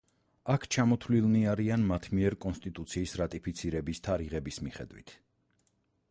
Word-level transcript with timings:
აქ 0.51 0.63
ჩამოთვლილნი 0.75 1.41
არიან 1.49 1.83
მათ 1.91 2.07
მიერ 2.19 2.35
კონსტიტუციის 2.45 3.13
რატიფიცირების 3.21 4.01
თარიღების 4.09 4.57
მიხედვით. 4.69 5.13